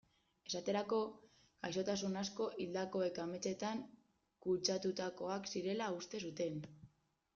Esaterako, 0.51 1.01
gaixotasun 1.65 2.15
asko 2.23 2.47
hildakoek 2.63 3.21
ametsetan 3.25 3.83
kutsatutakoak 4.47 5.53
zirela 5.57 5.91
uste 6.03 6.23
zuten. 6.31 6.59